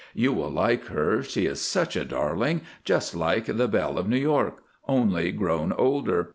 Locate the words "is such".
1.45-1.95